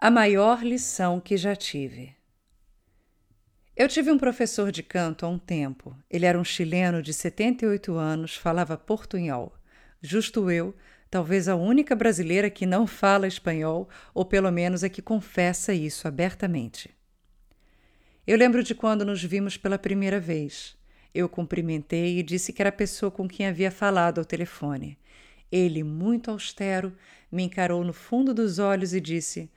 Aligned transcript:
A 0.00 0.12
maior 0.12 0.62
lição 0.62 1.18
que 1.18 1.36
já 1.36 1.56
tive. 1.56 2.14
Eu 3.76 3.88
tive 3.88 4.12
um 4.12 4.16
professor 4.16 4.70
de 4.70 4.80
canto 4.80 5.26
há 5.26 5.28
um 5.28 5.40
tempo. 5.40 5.92
Ele 6.08 6.24
era 6.24 6.38
um 6.38 6.44
chileno 6.44 7.02
de 7.02 7.12
78 7.12 7.94
anos, 7.94 8.36
falava 8.36 8.76
portunhol. 8.76 9.52
Justo 10.00 10.52
eu, 10.52 10.72
talvez 11.10 11.48
a 11.48 11.56
única 11.56 11.96
brasileira 11.96 12.48
que 12.48 12.64
não 12.64 12.86
fala 12.86 13.26
espanhol, 13.26 13.88
ou 14.14 14.24
pelo 14.24 14.52
menos 14.52 14.84
a 14.84 14.88
que 14.88 15.02
confessa 15.02 15.74
isso 15.74 16.06
abertamente. 16.06 16.90
Eu 18.24 18.38
lembro 18.38 18.62
de 18.62 18.76
quando 18.76 19.04
nos 19.04 19.24
vimos 19.24 19.56
pela 19.56 19.80
primeira 19.80 20.20
vez. 20.20 20.76
Eu 21.12 21.28
cumprimentei 21.28 22.20
e 22.20 22.22
disse 22.22 22.52
que 22.52 22.62
era 22.62 22.68
a 22.68 22.72
pessoa 22.72 23.10
com 23.10 23.26
quem 23.26 23.48
havia 23.48 23.72
falado 23.72 24.20
ao 24.20 24.24
telefone. 24.24 24.96
Ele, 25.50 25.82
muito 25.82 26.30
austero, 26.30 26.96
me 27.32 27.42
encarou 27.42 27.82
no 27.82 27.92
fundo 27.92 28.32
dos 28.32 28.60
olhos 28.60 28.94
e 28.94 29.00
disse: 29.00 29.50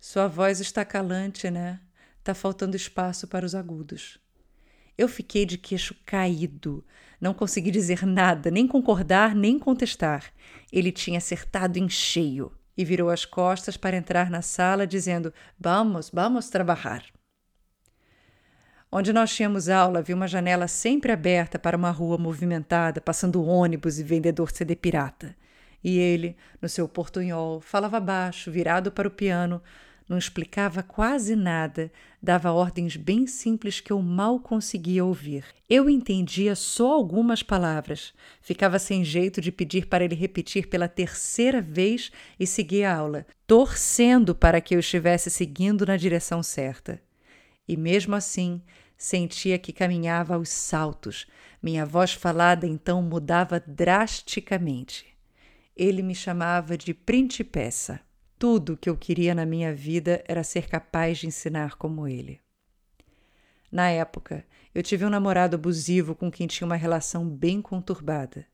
Sua 0.00 0.28
voz 0.28 0.60
está 0.60 0.84
calante, 0.84 1.50
né? 1.50 1.80
Tá 2.22 2.34
faltando 2.34 2.76
espaço 2.76 3.26
para 3.26 3.46
os 3.46 3.54
agudos. 3.54 4.18
Eu 4.96 5.08
fiquei 5.08 5.44
de 5.44 5.58
queixo 5.58 5.94
caído. 6.06 6.84
Não 7.20 7.34
consegui 7.34 7.70
dizer 7.70 8.06
nada, 8.06 8.50
nem 8.50 8.66
concordar, 8.66 9.34
nem 9.34 9.58
contestar. 9.58 10.32
Ele 10.72 10.90
tinha 10.90 11.18
acertado 11.18 11.78
em 11.78 11.88
cheio 11.88 12.52
e 12.76 12.84
virou 12.84 13.10
as 13.10 13.24
costas 13.24 13.76
para 13.76 13.96
entrar 13.96 14.30
na 14.30 14.42
sala, 14.42 14.86
dizendo: 14.86 15.32
Vamos, 15.58 16.10
vamos 16.10 16.48
trabalhar. 16.48 17.04
Onde 18.90 19.12
nós 19.12 19.34
tínhamos 19.34 19.68
aula, 19.68 19.98
havia 19.98 20.14
uma 20.14 20.28
janela 20.28 20.68
sempre 20.68 21.12
aberta 21.12 21.58
para 21.58 21.76
uma 21.76 21.90
rua 21.90 22.16
movimentada, 22.16 23.00
passando 23.00 23.44
ônibus 23.44 23.98
e 23.98 24.02
vendedor 24.02 24.50
CD 24.50 24.76
pirata. 24.76 25.36
E 25.82 25.98
ele, 25.98 26.36
no 26.60 26.68
seu 26.68 26.88
portunhol, 26.88 27.60
falava 27.60 28.00
baixo, 28.00 28.50
virado 28.50 28.90
para 28.90 29.08
o 29.08 29.10
piano, 29.10 29.60
não 30.08 30.16
explicava 30.16 30.82
quase 30.82 31.34
nada, 31.34 31.90
dava 32.22 32.52
ordens 32.52 32.96
bem 32.96 33.26
simples 33.26 33.80
que 33.80 33.92
eu 33.92 34.00
mal 34.00 34.38
conseguia 34.40 35.04
ouvir. 35.04 35.44
Eu 35.68 35.90
entendia 35.90 36.54
só 36.54 36.92
algumas 36.92 37.42
palavras, 37.42 38.12
ficava 38.40 38.78
sem 38.78 39.04
jeito 39.04 39.40
de 39.40 39.50
pedir 39.50 39.86
para 39.86 40.04
ele 40.04 40.14
repetir 40.14 40.68
pela 40.68 40.88
terceira 40.88 41.60
vez 41.60 42.12
e 42.38 42.46
seguir 42.46 42.84
a 42.84 42.96
aula, 42.96 43.26
torcendo 43.46 44.34
para 44.34 44.60
que 44.60 44.74
eu 44.74 44.80
estivesse 44.80 45.30
seguindo 45.30 45.84
na 45.84 45.96
direção 45.96 46.42
certa. 46.42 47.00
E 47.68 47.76
mesmo 47.76 48.14
assim, 48.14 48.62
Sentia 48.96 49.58
que 49.58 49.72
caminhava 49.72 50.34
aos 50.34 50.48
saltos. 50.48 51.26
Minha 51.62 51.84
voz 51.84 52.12
falada 52.12 52.66
então 52.66 53.02
mudava 53.02 53.60
drasticamente. 53.60 55.06
Ele 55.76 56.02
me 56.02 56.14
chamava 56.14 56.78
de 56.78 56.94
principessa. 56.94 58.00
Tudo 58.38 58.74
o 58.74 58.76
que 58.76 58.90
eu 58.90 58.96
queria 58.96 59.34
na 59.34 59.46
minha 59.46 59.74
vida 59.74 60.22
era 60.28 60.44
ser 60.44 60.68
capaz 60.68 61.18
de 61.18 61.26
ensinar 61.26 61.76
como 61.76 62.06
ele. 62.06 62.38
Na 63.72 63.88
época, 63.88 64.44
eu 64.74 64.82
tive 64.82 65.06
um 65.06 65.10
namorado 65.10 65.56
abusivo 65.56 66.14
com 66.14 66.30
quem 66.30 66.46
tinha 66.46 66.66
uma 66.66 66.76
relação 66.76 67.26
bem 67.26 67.62
conturbada. 67.62 68.46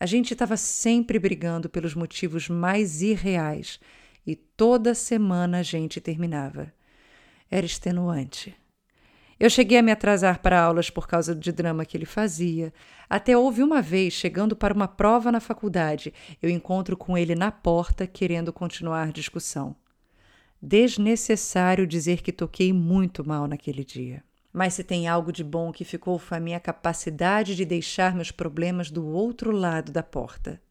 A 0.00 0.06
gente 0.06 0.32
estava 0.32 0.56
sempre 0.56 1.18
brigando 1.18 1.68
pelos 1.68 1.94
motivos 1.94 2.48
mais 2.48 3.02
irreais 3.02 3.78
e 4.26 4.34
toda 4.34 4.94
semana 4.94 5.58
a 5.58 5.62
gente 5.62 6.00
terminava. 6.00 6.72
Era 7.50 7.66
extenuante. 7.66 8.56
Eu 9.42 9.50
cheguei 9.50 9.78
a 9.78 9.82
me 9.82 9.90
atrasar 9.90 10.38
para 10.38 10.62
aulas 10.62 10.88
por 10.88 11.08
causa 11.08 11.34
de 11.34 11.50
drama 11.50 11.84
que 11.84 11.96
ele 11.96 12.06
fazia. 12.06 12.72
Até 13.10 13.36
houve 13.36 13.60
uma 13.60 13.82
vez, 13.82 14.12
chegando 14.12 14.54
para 14.54 14.72
uma 14.72 14.86
prova 14.86 15.32
na 15.32 15.40
faculdade, 15.40 16.14
eu 16.40 16.48
encontro 16.48 16.96
com 16.96 17.18
ele 17.18 17.34
na 17.34 17.50
porta 17.50 18.06
querendo 18.06 18.52
continuar 18.52 19.10
discussão. 19.10 19.74
Desnecessário 20.62 21.88
dizer 21.88 22.22
que 22.22 22.30
toquei 22.30 22.72
muito 22.72 23.26
mal 23.26 23.48
naquele 23.48 23.84
dia. 23.84 24.22
Mas 24.52 24.74
se 24.74 24.84
tem 24.84 25.08
algo 25.08 25.32
de 25.32 25.42
bom 25.42 25.72
que 25.72 25.84
ficou 25.84 26.20
foi 26.20 26.38
a 26.38 26.40
minha 26.40 26.60
capacidade 26.60 27.56
de 27.56 27.64
deixar 27.64 28.14
meus 28.14 28.30
problemas 28.30 28.92
do 28.92 29.04
outro 29.04 29.50
lado 29.50 29.90
da 29.90 30.04
porta. 30.04 30.62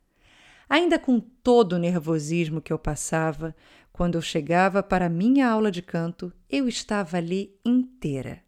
Ainda 0.70 0.98
com 0.98 1.20
todo 1.20 1.74
o 1.74 1.78
nervosismo 1.78 2.62
que 2.62 2.72
eu 2.72 2.80
passava, 2.80 3.54
quando 3.92 4.16
eu 4.16 4.22
chegava 4.22 4.82
para 4.82 5.08
a 5.08 5.10
minha 5.10 5.50
aula 5.50 5.70
de 5.70 5.82
canto, 5.82 6.32
eu 6.50 6.70
estava 6.70 7.18
ali 7.18 7.54
inteira. 7.66 8.42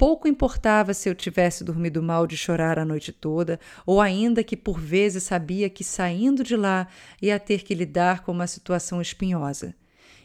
Pouco 0.00 0.26
importava 0.26 0.94
se 0.94 1.10
eu 1.10 1.14
tivesse 1.14 1.62
dormido 1.62 2.02
mal 2.02 2.26
de 2.26 2.34
chorar 2.34 2.78
a 2.78 2.86
noite 2.86 3.12
toda, 3.12 3.60
ou 3.84 4.00
ainda 4.00 4.42
que 4.42 4.56
por 4.56 4.80
vezes 4.80 5.24
sabia 5.24 5.68
que 5.68 5.84
saindo 5.84 6.42
de 6.42 6.56
lá 6.56 6.88
ia 7.20 7.38
ter 7.38 7.62
que 7.62 7.74
lidar 7.74 8.24
com 8.24 8.32
uma 8.32 8.46
situação 8.46 9.02
espinhosa. 9.02 9.74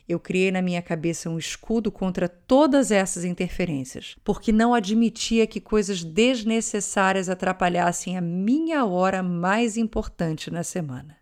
Eu 0.08 0.18
criei 0.18 0.50
na 0.50 0.62
minha 0.62 0.82
cabeça 0.82 1.30
um 1.30 1.38
escudo 1.38 1.92
contra 1.92 2.30
todas 2.30 2.90
essas 2.90 3.26
interferências, 3.26 4.16
porque 4.24 4.50
não 4.50 4.74
admitia 4.74 5.46
que 5.46 5.60
coisas 5.60 6.06
desnecessárias 6.06 7.28
atrapalhassem 7.28 8.18
a 8.18 8.22
minha 8.22 8.86
hora 8.86 9.22
mais 9.22 9.76
importante 9.76 10.50
na 10.50 10.64
semana. 10.64 11.18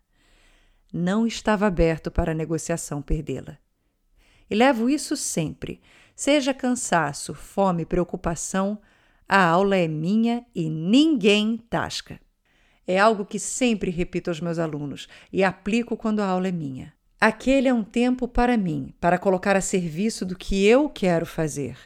Não 0.92 1.26
estava 1.26 1.66
aberto 1.66 2.08
para 2.08 2.30
a 2.30 2.36
negociação 2.36 3.02
perdê-la. 3.02 3.58
E 4.48 4.54
levo 4.54 4.88
isso 4.88 5.16
sempre 5.16 5.80
Seja 6.14 6.54
cansaço, 6.54 7.34
fome, 7.34 7.84
preocupação, 7.84 8.78
a 9.28 9.44
aula 9.44 9.76
é 9.76 9.88
minha 9.88 10.46
e 10.54 10.70
ninguém 10.70 11.56
tasca. 11.68 12.20
É 12.86 12.98
algo 12.98 13.24
que 13.24 13.38
sempre 13.38 13.90
repito 13.90 14.30
aos 14.30 14.40
meus 14.40 14.58
alunos 14.58 15.08
e 15.32 15.42
aplico 15.42 15.96
quando 15.96 16.20
a 16.20 16.26
aula 16.26 16.48
é 16.48 16.52
minha. 16.52 16.92
Aquele 17.20 17.66
é 17.66 17.74
um 17.74 17.82
tempo 17.82 18.28
para 18.28 18.56
mim, 18.56 18.94
para 19.00 19.18
colocar 19.18 19.56
a 19.56 19.60
serviço 19.60 20.24
do 20.24 20.36
que 20.36 20.64
eu 20.64 20.88
quero 20.88 21.26
fazer. 21.26 21.76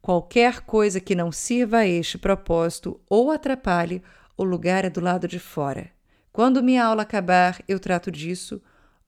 Qualquer 0.00 0.62
coisa 0.62 1.00
que 1.00 1.14
não 1.14 1.30
sirva 1.30 1.78
a 1.78 1.86
este 1.86 2.16
propósito 2.16 3.00
ou 3.08 3.30
atrapalhe, 3.30 4.02
o 4.36 4.42
lugar 4.42 4.84
é 4.84 4.90
do 4.90 5.00
lado 5.00 5.28
de 5.28 5.38
fora. 5.38 5.90
Quando 6.32 6.62
minha 6.62 6.84
aula 6.84 7.02
acabar, 7.02 7.62
eu 7.68 7.78
trato 7.78 8.10
disso 8.10 8.60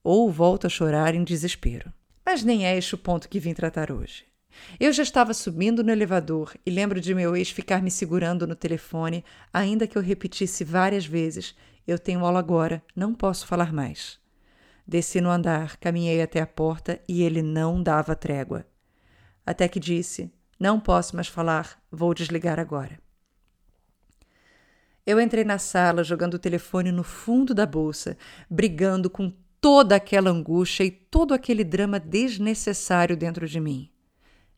ou 0.03 0.31
volto 0.31 0.67
a 0.67 0.69
chorar 0.69 1.15
em 1.15 1.23
desespero. 1.23 1.91
Mas 2.25 2.43
nem 2.43 2.65
é 2.65 2.77
este 2.77 2.95
o 2.95 2.97
ponto 2.97 3.27
que 3.27 3.39
vim 3.39 3.53
tratar 3.53 3.91
hoje. 3.91 4.28
Eu 4.79 4.93
já 4.93 5.03
estava 5.03 5.33
subindo 5.33 5.83
no 5.83 5.91
elevador 5.91 6.53
e 6.65 6.69
lembro 6.69 6.99
de 6.99 7.13
meu 7.13 7.35
ex 7.35 7.49
ficar 7.49 7.81
me 7.81 7.91
segurando 7.91 8.47
no 8.47 8.55
telefone, 8.55 9.23
ainda 9.53 9.87
que 9.87 9.97
eu 9.97 10.01
repetisse 10.01 10.63
várias 10.63 11.05
vezes: 11.05 11.55
Eu 11.87 11.99
tenho 11.99 12.25
aula 12.25 12.39
agora, 12.39 12.83
não 12.95 13.13
posso 13.13 13.45
falar 13.45 13.73
mais. 13.73 14.19
Desci 14.87 15.21
no 15.21 15.29
andar, 15.29 15.77
caminhei 15.77 16.21
até 16.21 16.41
a 16.41 16.47
porta 16.47 16.99
e 17.07 17.21
ele 17.21 17.41
não 17.41 17.81
dava 17.81 18.15
trégua. 18.15 18.65
Até 19.45 19.67
que 19.67 19.79
disse: 19.79 20.31
Não 20.59 20.79
posso 20.79 21.15
mais 21.15 21.27
falar, 21.27 21.81
vou 21.91 22.13
desligar 22.13 22.59
agora. 22.59 22.99
Eu 25.05 25.19
entrei 25.19 25.43
na 25.43 25.57
sala 25.57 26.03
jogando 26.03 26.35
o 26.35 26.39
telefone 26.39 26.91
no 26.91 27.03
fundo 27.03 27.53
da 27.53 27.65
bolsa, 27.65 28.17
brigando 28.49 29.09
com 29.09 29.33
toda 29.59 29.95
aquela 29.95 30.29
angústia 30.29 30.83
e 30.83 30.91
todo 30.91 31.33
aquele 31.33 31.63
drama 31.63 31.99
desnecessário 31.99 33.17
dentro 33.17 33.47
de 33.47 33.59
mim. 33.59 33.91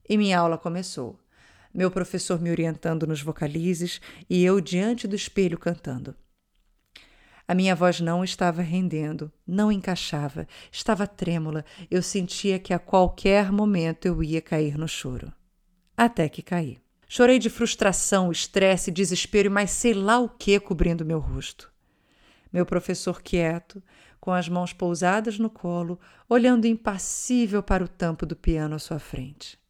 E 0.07 0.17
minha 0.17 0.39
aula 0.39 0.57
começou. 0.57 1.19
Meu 1.73 1.89
professor 1.89 2.41
me 2.41 2.51
orientando 2.51 3.07
nos 3.07 3.22
vocalizes 3.22 4.01
e 4.29 4.44
eu 4.44 4.59
diante 4.59 5.07
do 5.07 5.16
espelho 5.16 5.57
cantando. 5.57 6.16
A 7.47 7.53
minha 7.53 7.75
voz 7.75 8.00
não 8.00 8.23
estava 8.23 8.62
rendendo, 8.62 9.31
não 9.45 9.71
encaixava, 9.71 10.48
estava 10.71 11.06
trêmula. 11.06 11.65
Eu 11.89 12.01
sentia 12.01 12.59
que 12.59 12.74
a 12.74 12.80
qualquer 12.80 13.51
momento 13.51 14.06
eu 14.06 14.24
ia 14.24 14.42
cair 14.42 14.77
no 14.77 14.88
choro. 14.88 15.33
Até 15.98 16.30
que 16.30 16.42
caí. 16.42 16.77
Chorei 17.07 17.39
de 17.39 17.50
frustração, 17.50 18.31
estresse, 18.31 18.89
desespero 18.89 19.48
e 19.48 19.50
mais 19.50 19.71
sei 19.71 19.94
lá 19.94 20.18
o 20.18 20.30
que 20.30 20.57
cobrindo 20.62 21.06
meu 21.06 21.19
rosto. 21.19 21.69
Meu 22.53 22.65
professor 22.65 23.21
quieto, 23.21 23.83
com 24.19 24.31
as 24.31 24.48
mãos 24.48 24.71
pousadas 24.71 25.38
no 25.38 25.50
colo, 25.50 26.00
olhando 26.30 26.68
impassível 26.68 27.62
para 27.62 27.83
o 27.83 27.88
tampo 27.88 28.25
do 28.25 28.36
piano 28.36 28.75
à 28.75 28.80
sua 28.80 29.00
frente. 29.00 29.61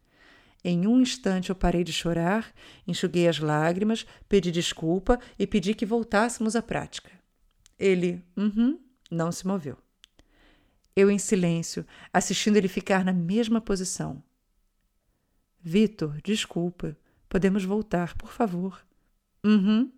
Em 0.63 0.87
um 0.87 1.01
instante 1.01 1.49
eu 1.49 1.55
parei 1.55 1.83
de 1.83 1.91
chorar, 1.91 2.53
enxuguei 2.87 3.27
as 3.27 3.39
lágrimas, 3.39 4.05
pedi 4.29 4.51
desculpa 4.51 5.19
e 5.37 5.47
pedi 5.47 5.73
que 5.73 5.85
voltássemos 5.85 6.55
à 6.55 6.61
prática. 6.61 7.11
Ele, 7.79 8.23
uhum, 8.37 8.79
não 9.09 9.31
se 9.31 9.45
moveu. 9.47 9.77
Eu 10.95 11.09
em 11.09 11.17
silêncio, 11.17 11.85
assistindo 12.13 12.57
ele 12.57 12.67
ficar 12.67 13.03
na 13.03 13.13
mesma 13.13 13.59
posição. 13.59 14.21
Vitor, 15.59 16.21
desculpa. 16.21 16.97
Podemos 17.27 17.63
voltar, 17.63 18.15
por 18.15 18.31
favor. 18.31 18.85
Uhum. 19.43 19.91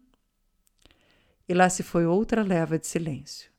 E 1.47 1.53
lá 1.53 1.69
se 1.69 1.83
foi 1.83 2.05
outra 2.05 2.41
leva 2.41 2.79
de 2.79 2.87
silêncio 2.87 3.52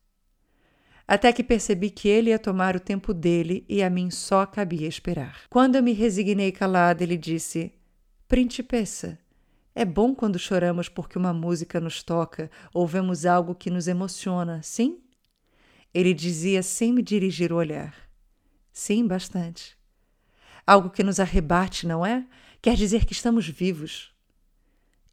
até 1.06 1.33
que 1.33 1.45
percebi 1.45 1.91
que 1.91 2.09
ele 2.09 2.31
ia 2.31 2.39
tomar 2.39 2.75
o 2.75 2.81
tempo 2.81 3.12
dele 3.12 3.65
e 3.69 3.83
a 3.83 3.91
mim 3.91 4.11
só 4.11 4.47
cabia 4.47 4.89
esperar. 4.89 5.43
Quando 5.51 5.77
eu 5.77 5.83
me 5.83 5.93
resignei 5.93 6.51
calada, 6.51 7.03
ele 7.03 7.17
disse: 7.17 7.73
Principessa, 8.27 9.19
é 9.75 9.85
bom 9.85 10.15
quando 10.15 10.39
choramos 10.39 10.89
porque 10.89 11.19
uma 11.19 11.33
música 11.33 11.81
nos 11.81 12.03
toca 12.03 12.51
ou 12.73 12.87
vemos 12.87 13.27
algo 13.27 13.55
que 13.55 13.71
nos 13.71 13.89
emociona, 13.89 14.62
sim? 14.62 15.01
Ele 15.93 16.15
dizia 16.15 16.62
sem 16.62 16.93
me 16.93 17.03
dirigir 17.03 17.53
o 17.53 17.57
olhar. 17.57 17.95
Sim, 18.73 19.07
bastante. 19.07 19.77
Algo 20.67 20.91
que 20.91 21.05
nos 21.05 21.21
arrebate, 21.21 21.87
não 21.87 22.05
é? 22.05 22.27
Quer 22.62 22.77
dizer 22.77 23.05
que 23.05 23.12
estamos 23.12 23.47
vivos. 23.47 24.12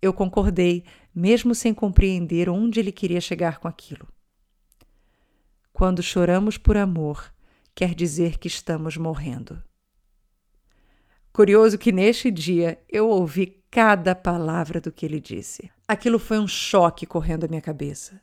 Eu 0.02 0.14
concordei, 0.14 0.84
mesmo 1.14 1.54
sem 1.54 1.74
compreender 1.74 2.50
onde 2.50 2.80
ele 2.80 2.92
queria 2.92 3.22
chegar 3.22 3.60
com 3.60 3.68
aquilo. 3.68 4.08
Quando 5.74 6.04
choramos 6.04 6.58
por 6.58 6.78
amor, 6.78 7.34
quer 7.74 7.96
dizer 7.96 8.38
que 8.38 8.48
estamos 8.48 8.98
morrendo. 8.98 9.62
Curioso 11.34 11.78
que 11.78 11.92
neste 11.92 12.30
dia 12.30 12.84
eu 12.90 13.08
ouvi 13.08 13.64
cada 13.72 14.14
palavra 14.14 14.82
do 14.82 14.92
que 14.92 15.06
ele 15.06 15.20
disse. 15.20 15.72
Aquilo 15.88 16.20
foi 16.20 16.38
um 16.38 16.48
choque 16.48 17.06
correndo 17.06 17.46
à 17.46 17.48
minha 17.48 17.62
cabeça. 17.62 18.22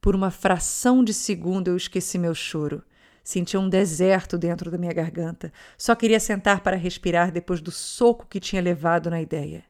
Por 0.00 0.14
uma 0.14 0.30
fração 0.30 1.04
de 1.04 1.14
segundo 1.14 1.68
eu 1.68 1.76
esqueci 1.76 2.18
meu 2.18 2.34
choro. 2.34 2.82
Senti 3.22 3.56
um 3.56 3.68
deserto 3.68 4.36
dentro 4.36 4.70
da 4.70 4.78
minha 4.78 4.92
garganta. 4.92 5.52
Só 5.76 5.94
queria 5.94 6.18
sentar 6.18 6.60
para 6.60 6.76
respirar 6.76 7.30
depois 7.30 7.60
do 7.60 7.70
soco 7.70 8.26
que 8.26 8.40
tinha 8.40 8.60
levado 8.60 9.08
na 9.08 9.20
ideia. 9.20 9.64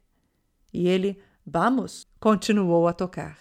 E 0.73 0.89
ele, 0.89 1.21
vamos, 1.45 2.07
continuou 2.19 2.89
a 2.89 2.93
tocar. 2.93 3.39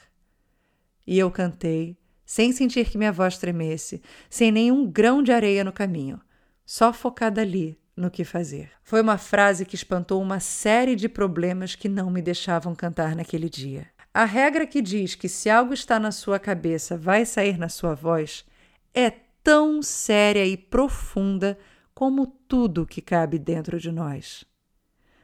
E 1.05 1.17
eu 1.17 1.31
cantei, 1.31 1.97
sem 2.27 2.51
sentir 2.51 2.89
que 2.89 2.97
minha 2.97 3.11
voz 3.11 3.37
tremesse, 3.37 4.01
sem 4.29 4.51
nenhum 4.51 4.85
grão 4.85 5.23
de 5.23 5.31
areia 5.31 5.63
no 5.63 5.71
caminho, 5.71 6.19
só 6.65 6.91
focada 6.91 7.39
ali, 7.39 7.79
no 7.95 8.11
que 8.11 8.25
fazer. 8.25 8.69
Foi 8.83 9.01
uma 9.01 9.17
frase 9.17 9.65
que 9.65 9.75
espantou 9.75 10.21
uma 10.21 10.41
série 10.41 10.93
de 10.93 11.07
problemas 11.07 11.73
que 11.73 11.87
não 11.87 12.11
me 12.11 12.21
deixavam 12.21 12.75
cantar 12.75 13.15
naquele 13.15 13.49
dia. 13.49 13.87
A 14.13 14.25
regra 14.25 14.67
que 14.67 14.81
diz 14.81 15.15
que 15.15 15.29
se 15.29 15.49
algo 15.49 15.73
está 15.73 15.97
na 15.97 16.11
sua 16.11 16.37
cabeça 16.37 16.97
vai 16.97 17.25
sair 17.25 17.57
na 17.57 17.69
sua 17.69 17.95
voz 17.95 18.45
é 18.93 19.09
tão 19.41 19.81
séria 19.81 20.45
e 20.45 20.57
profunda 20.57 21.57
como 21.93 22.27
tudo 22.27 22.85
que 22.85 23.01
cabe 23.01 23.39
dentro 23.39 23.79
de 23.79 23.91
nós. 23.91 24.43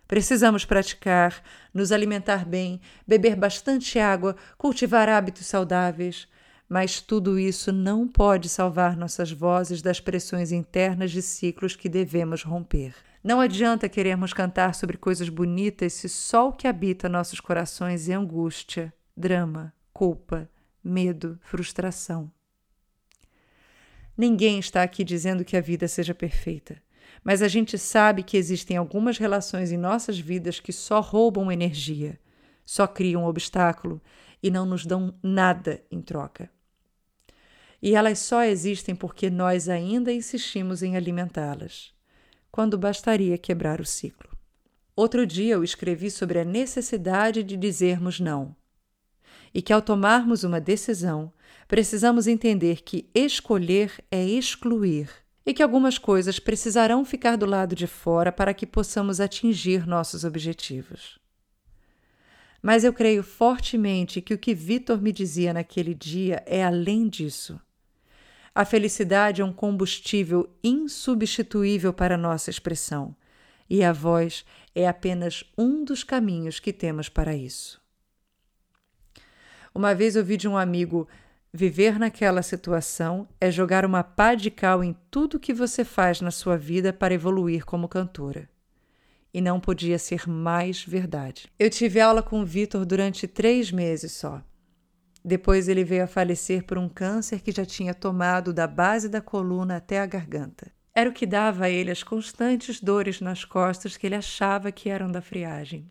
Precisamos 0.08 0.64
praticar, 0.64 1.44
nos 1.74 1.92
alimentar 1.92 2.46
bem, 2.46 2.80
beber 3.06 3.36
bastante 3.36 4.00
água, 4.00 4.38
cultivar 4.58 5.10
hábitos 5.10 5.48
saudáveis, 5.48 6.28
mas 6.74 7.00
tudo 7.00 7.38
isso 7.38 7.72
não 7.72 8.08
pode 8.08 8.50
salvar 8.50 8.98
nossas 8.98 9.32
vozes 9.32 9.80
das 9.80 10.00
pressões 10.00 10.52
internas 10.52 11.12
de 11.12 11.22
ciclos 11.22 11.76
que 11.76 11.88
devemos 11.88 12.42
romper. 12.42 12.96
Não 13.24 13.40
adianta 13.40 13.88
querermos 13.88 14.34
cantar 14.34 14.74
sobre 14.74 14.98
coisas 14.98 15.30
bonitas 15.30 15.94
se 15.94 16.10
só 16.10 16.50
o 16.50 16.52
que 16.52 16.68
habita 16.68 17.08
nossos 17.08 17.40
corações 17.40 18.10
é 18.10 18.16
angústia, 18.16 18.92
drama, 19.16 19.72
culpa, 19.94 20.50
medo, 20.84 21.38
frustração. 21.44 22.32
Ninguém 24.18 24.58
está 24.58 24.82
aqui 24.82 25.04
dizendo 25.04 25.46
que 25.46 25.56
a 25.56 25.62
vida 25.62 25.88
seja 25.88 26.16
perfeita, 26.16 26.82
mas 27.24 27.44
a 27.44 27.48
gente 27.48 27.78
sabe 27.78 28.24
que 28.24 28.36
existem 28.36 28.78
algumas 28.78 29.20
relações 29.20 29.72
em 29.72 29.78
nossas 29.78 30.18
vidas 30.18 30.60
que 30.60 30.74
só 30.74 31.02
roubam 31.02 31.52
energia, 31.52 32.20
só 32.66 32.88
criam 32.88 33.26
obstáculo 33.26 34.02
e 34.42 34.50
não 34.50 34.66
nos 34.66 34.88
dão 34.88 35.14
nada 35.22 35.80
em 35.92 36.02
troca 36.02 36.50
e 37.86 37.96
elas 37.96 38.20
só 38.20 38.46
existem 38.46 38.96
porque 38.96 39.30
nós 39.30 39.68
ainda 39.68 40.14
insistimos 40.14 40.82
em 40.82 40.96
alimentá-las, 40.96 41.94
quando 42.50 42.78
bastaria 42.78 43.38
quebrar 43.38 43.82
o 43.82 43.86
ciclo. 43.86 44.30
Outro 44.96 45.28
dia 45.28 45.56
eu 45.56 45.66
escrevi 45.66 46.10
sobre 46.10 46.40
a 46.40 46.46
necessidade 46.46 47.44
de 47.44 47.58
dizermos 47.58 48.22
não, 48.22 48.56
e 49.54 49.62
que 49.62 49.74
ao 49.74 49.82
tomarmos 49.82 50.46
uma 50.46 50.62
decisão, 50.62 51.34
precisamos 51.68 52.26
entender 52.26 52.84
que 52.84 53.10
escolher 53.14 54.02
é 54.10 54.24
excluir 54.24 55.10
e 55.46 55.54
que 55.54 55.62
algumas 55.62 55.98
coisas 55.98 56.40
precisarão 56.40 57.04
ficar 57.04 57.36
do 57.36 57.46
lado 57.46 57.76
de 57.76 57.86
fora 57.86 58.32
para 58.32 58.54
que 58.54 58.66
possamos 58.66 59.20
atingir 59.20 59.86
nossos 59.86 60.24
objetivos. 60.24 61.20
Mas 62.62 62.86
eu 62.86 62.94
creio 62.94 63.24
fortemente 63.24 64.22
que 64.22 64.34
o 64.34 64.38
que 64.38 64.54
Vitor 64.54 65.02
me 65.02 65.12
dizia 65.12 65.52
naquele 65.54 65.94
dia 65.94 66.42
é 66.46 66.64
além 66.64 67.10
disso. 67.10 67.60
A 68.56 68.66
felicidade 68.66 69.42
é 69.42 69.46
um 69.46 69.52
combustível 69.52 70.48
insubstituível 70.64 71.92
para 71.92 72.16
nossa 72.16 72.52
expressão, 72.52 73.16
e 73.68 73.84
a 73.84 73.92
voz 73.92 74.46
é 74.76 74.88
apenas 74.88 75.44
um 75.58 75.84
dos 75.84 76.04
caminhos 76.04 76.60
que 76.60 76.72
temos 76.72 77.10
para 77.10 77.36
isso. 77.36 77.82
Uma 79.74 79.96
vez 79.96 80.16
ouvi 80.16 80.38
de 80.38 80.48
um 80.48 80.56
amigo: 80.56 81.08
viver 81.52 81.98
naquela 81.98 82.44
situação 82.44 83.28
é 83.42 83.50
jogar 83.50 83.86
uma 83.86 84.04
pá 84.04 84.36
de 84.36 84.52
cal 84.52 84.84
em 84.84 84.96
tudo 85.10 85.40
que 85.40 85.54
você 85.54 85.84
faz 85.84 86.22
na 86.22 86.30
sua 86.30 86.56
vida 86.56 86.94
para 86.94 87.14
evoluir 87.16 87.66
como 87.66 87.88
cantora. 87.88 88.48
E 89.34 89.42
não 89.42 89.60
podia 89.60 89.98
ser 89.98 90.30
mais 90.30 90.84
verdade. 90.84 91.52
Eu 91.58 91.72
tive 91.72 92.00
aula 92.00 92.22
com 92.22 92.40
o 92.40 92.46
Vitor 92.46 92.86
durante 92.86 93.28
três 93.28 93.72
meses 93.72 94.12
só. 94.12 94.44
Depois 95.24 95.70
ele 95.70 95.84
veio 95.84 96.04
a 96.04 96.08
falecer 96.08 96.66
por 96.66 96.78
um 96.78 96.90
câncer 96.90 97.42
que 97.42 97.52
já 97.52 97.66
tinha 97.66 97.94
tomado 97.94 98.52
da 98.52 98.68
base 98.68 99.08
da 99.08 99.22
coluna 99.22 99.78
até 99.78 100.00
a 100.00 100.06
garganta. 100.06 100.72
Era 100.94 101.10
o 101.10 101.14
que 101.14 101.26
dava 101.26 101.66
a 101.66 101.70
ele 101.70 101.90
as 101.90 102.04
constantes 102.04 102.82
dores 102.82 103.22
nas 103.22 103.46
costas 103.46 103.96
que 103.96 104.06
ele 104.06 104.16
achava 104.16 104.72
que 104.72 104.90
eram 104.90 105.10
da 105.10 105.22
friagem. 105.22 105.90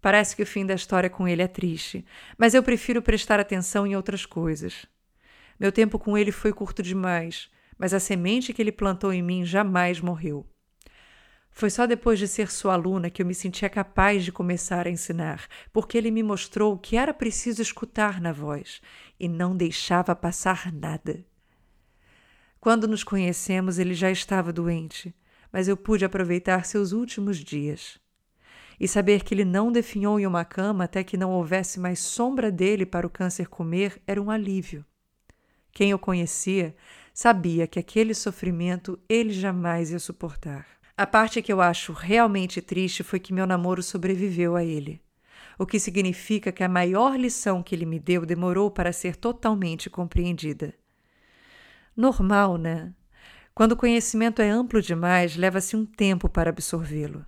Parece 0.00 0.36
que 0.36 0.42
o 0.42 0.46
fim 0.46 0.64
da 0.64 0.74
história 0.74 1.10
com 1.10 1.26
ele 1.26 1.42
é 1.42 1.48
triste, 1.48 2.04
mas 2.36 2.54
eu 2.54 2.62
prefiro 2.62 3.02
prestar 3.02 3.40
atenção 3.40 3.86
em 3.86 3.96
outras 3.96 4.24
coisas. 4.24 4.86
Meu 5.58 5.72
tempo 5.72 5.98
com 5.98 6.16
ele 6.16 6.30
foi 6.30 6.52
curto 6.52 6.82
demais, 6.82 7.50
mas 7.76 7.92
a 7.92 7.98
semente 7.98 8.52
que 8.52 8.62
ele 8.62 8.70
plantou 8.70 9.12
em 9.12 9.22
mim 9.22 9.44
jamais 9.44 10.00
morreu. 10.00 10.46
Foi 11.58 11.70
só 11.70 11.86
depois 11.86 12.20
de 12.20 12.28
ser 12.28 12.52
sua 12.52 12.74
aluna 12.74 13.10
que 13.10 13.20
eu 13.20 13.26
me 13.26 13.34
sentia 13.34 13.68
capaz 13.68 14.24
de 14.24 14.30
começar 14.30 14.86
a 14.86 14.90
ensinar, 14.90 15.48
porque 15.72 15.98
ele 15.98 16.08
me 16.08 16.22
mostrou 16.22 16.78
que 16.78 16.96
era 16.96 17.12
preciso 17.12 17.60
escutar 17.60 18.20
na 18.20 18.30
voz 18.30 18.80
e 19.18 19.28
não 19.28 19.56
deixava 19.56 20.14
passar 20.14 20.72
nada. 20.72 21.26
Quando 22.60 22.86
nos 22.86 23.02
conhecemos, 23.02 23.80
ele 23.80 23.92
já 23.92 24.08
estava 24.08 24.52
doente, 24.52 25.12
mas 25.52 25.66
eu 25.66 25.76
pude 25.76 26.04
aproveitar 26.04 26.64
seus 26.64 26.92
últimos 26.92 27.38
dias. 27.38 27.98
E 28.78 28.86
saber 28.86 29.24
que 29.24 29.34
ele 29.34 29.44
não 29.44 29.72
definhou 29.72 30.20
em 30.20 30.28
uma 30.28 30.44
cama 30.44 30.84
até 30.84 31.02
que 31.02 31.16
não 31.16 31.32
houvesse 31.32 31.80
mais 31.80 31.98
sombra 31.98 32.52
dele 32.52 32.86
para 32.86 33.04
o 33.04 33.10
câncer 33.10 33.48
comer 33.48 34.00
era 34.06 34.22
um 34.22 34.30
alívio. 34.30 34.86
Quem 35.72 35.92
o 35.92 35.98
conhecia 35.98 36.76
sabia 37.12 37.66
que 37.66 37.80
aquele 37.80 38.14
sofrimento 38.14 38.96
ele 39.08 39.32
jamais 39.32 39.90
ia 39.90 39.98
suportar. 39.98 40.77
A 40.98 41.06
parte 41.06 41.40
que 41.40 41.52
eu 41.52 41.60
acho 41.60 41.92
realmente 41.92 42.60
triste 42.60 43.04
foi 43.04 43.20
que 43.20 43.32
meu 43.32 43.46
namoro 43.46 43.84
sobreviveu 43.84 44.56
a 44.56 44.64
ele. 44.64 45.00
O 45.56 45.64
que 45.64 45.78
significa 45.78 46.50
que 46.50 46.64
a 46.64 46.68
maior 46.68 47.16
lição 47.16 47.62
que 47.62 47.72
ele 47.72 47.86
me 47.86 48.00
deu 48.00 48.26
demorou 48.26 48.68
para 48.68 48.92
ser 48.92 49.14
totalmente 49.14 49.88
compreendida. 49.88 50.74
Normal, 51.96 52.56
né? 52.58 52.92
Quando 53.54 53.72
o 53.72 53.76
conhecimento 53.76 54.42
é 54.42 54.50
amplo 54.50 54.82
demais, 54.82 55.36
leva-se 55.36 55.76
um 55.76 55.86
tempo 55.86 56.28
para 56.28 56.50
absorvê-lo. 56.50 57.24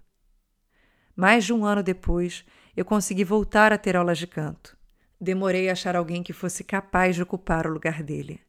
Mais 1.14 1.44
de 1.44 1.52
um 1.52 1.64
ano 1.64 1.84
depois, 1.84 2.44
eu 2.76 2.84
consegui 2.84 3.22
voltar 3.22 3.72
a 3.72 3.78
ter 3.78 3.94
aulas 3.94 4.18
de 4.18 4.26
canto. 4.26 4.76
Demorei 5.20 5.68
a 5.68 5.74
achar 5.74 5.94
alguém 5.94 6.24
que 6.24 6.32
fosse 6.32 6.64
capaz 6.64 7.14
de 7.14 7.22
ocupar 7.22 7.68
o 7.68 7.72
lugar 7.72 8.02
dele. 8.02 8.40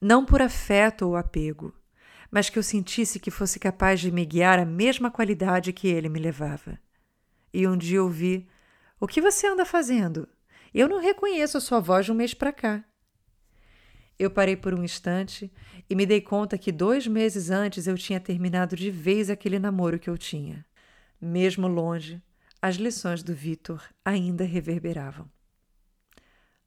Não 0.00 0.24
por 0.24 0.40
afeto 0.40 1.08
ou 1.08 1.16
apego, 1.16 1.74
mas 2.30 2.48
que 2.48 2.58
eu 2.58 2.62
sentisse 2.62 3.18
que 3.18 3.30
fosse 3.30 3.58
capaz 3.58 4.00
de 4.00 4.10
me 4.10 4.24
guiar 4.24 4.58
à 4.58 4.64
mesma 4.64 5.10
qualidade 5.10 5.72
que 5.72 5.88
ele 5.88 6.08
me 6.08 6.20
levava. 6.20 6.78
E 7.52 7.66
um 7.66 7.76
dia 7.76 8.02
ouvi: 8.02 8.48
O 9.00 9.06
que 9.06 9.20
você 9.20 9.46
anda 9.46 9.64
fazendo? 9.64 10.28
Eu 10.72 10.88
não 10.88 11.00
reconheço 11.00 11.58
a 11.58 11.60
sua 11.60 11.80
voz 11.80 12.06
de 12.06 12.12
um 12.12 12.14
mês 12.14 12.32
para 12.32 12.52
cá. 12.52 12.84
Eu 14.18 14.30
parei 14.30 14.54
por 14.54 14.74
um 14.74 14.84
instante 14.84 15.50
e 15.88 15.96
me 15.96 16.06
dei 16.06 16.20
conta 16.20 16.58
que 16.58 16.70
dois 16.70 17.06
meses 17.06 17.50
antes 17.50 17.86
eu 17.86 17.96
tinha 17.96 18.20
terminado 18.20 18.76
de 18.76 18.90
vez 18.90 19.30
aquele 19.30 19.58
namoro 19.58 19.98
que 19.98 20.10
eu 20.10 20.18
tinha. 20.18 20.64
Mesmo 21.20 21.66
longe, 21.66 22.22
as 22.62 22.76
lições 22.76 23.22
do 23.22 23.34
Vitor 23.34 23.82
ainda 24.04 24.44
reverberavam. 24.44 25.28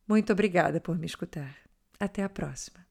Muito 0.07 0.33
obrigada 0.33 0.81
por 0.81 0.97
me 0.97 1.05
escutar. 1.05 1.55
Até 1.99 2.23
a 2.23 2.29
próxima. 2.29 2.85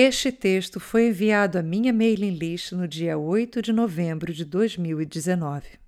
Este 0.00 0.30
texto 0.30 0.78
foi 0.78 1.08
enviado 1.08 1.58
à 1.58 1.62
minha 1.62 1.92
mailing 1.92 2.30
list 2.30 2.70
no 2.70 2.86
dia 2.86 3.18
8 3.18 3.60
de 3.60 3.72
novembro 3.72 4.32
de 4.32 4.44
2019. 4.44 5.87